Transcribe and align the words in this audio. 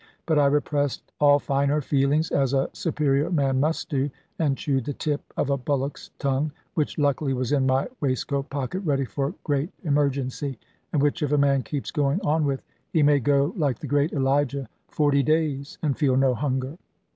But 0.25 0.39
I 0.39 0.47
repressed 0.47 1.11
all 1.19 1.37
finer 1.37 1.79
feelings, 1.79 2.31
as 2.31 2.55
a 2.55 2.71
superior 2.73 3.29
man 3.29 3.59
must 3.59 3.87
do, 3.87 4.09
and 4.39 4.57
chewed 4.57 4.85
the 4.85 4.93
tip 4.93 5.21
of 5.37 5.51
a 5.51 5.57
bullock's 5.59 6.09
tongue, 6.17 6.51
which 6.73 6.97
luckily 6.97 7.35
was 7.35 7.51
in 7.51 7.67
my 7.67 7.87
waistcoat 7.99 8.49
pocket, 8.49 8.79
ready 8.79 9.05
for 9.05 9.35
great 9.43 9.69
emergency; 9.83 10.57
and 10.91 11.03
which, 11.03 11.21
if 11.21 11.31
a 11.31 11.37
man 11.37 11.61
keeps 11.61 11.91
going 11.91 12.19
on 12.21 12.45
with, 12.45 12.63
he 12.91 13.03
may 13.03 13.19
go, 13.19 13.53
like 13.55 13.77
the 13.77 13.85
great 13.85 14.11
Elijah, 14.11 14.67
forty 14.87 15.21
days, 15.21 15.77
and 15.83 15.95
feel 15.95 16.17
no 16.17 16.33
hunger. 16.33 16.79